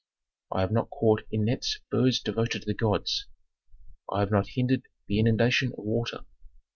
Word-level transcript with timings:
I 0.51 0.61
have 0.61 0.71
not 0.71 0.89
caught 0.89 1.27
in 1.29 1.45
nets 1.45 1.77
birds 1.91 2.19
devoted 2.23 2.63
to 2.63 2.65
the 2.65 2.73
gods. 2.73 3.27
I 4.11 4.21
have 4.21 4.31
not 4.31 4.47
hindered 4.47 4.87
the 5.07 5.19
inundation 5.19 5.73
of 5.77 5.83
water. 5.85 6.25